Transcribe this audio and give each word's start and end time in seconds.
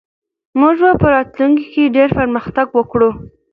موږ 0.59 0.75
به 0.83 0.91
په 1.01 1.07
راتلونکي 1.15 1.65
کې 1.73 1.93
ډېر 1.95 2.09
پرمختګ 2.19 2.67
وکړو. 2.73 3.09